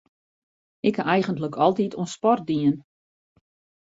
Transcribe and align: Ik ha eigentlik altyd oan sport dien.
Ik 0.87 0.95
ha 0.97 1.03
eigentlik 1.15 1.55
altyd 1.65 1.91
oan 1.99 2.13
sport 2.15 2.43
dien. 2.49 2.75